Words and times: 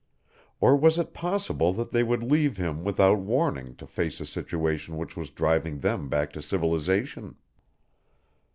Or 0.59 0.75
was 0.75 0.97
it 0.97 1.13
possible 1.13 1.73
that 1.73 1.91
they 1.91 2.01
would 2.01 2.23
leave 2.23 2.57
him 2.57 2.83
without 2.83 3.19
warning 3.19 3.75
to 3.75 3.85
face 3.85 4.19
a 4.19 4.25
situation 4.25 4.97
which 4.97 5.15
was 5.15 5.29
driving 5.29 5.81
them 5.81 6.09
back 6.09 6.33
to 6.33 6.41
civilization? 6.41 7.35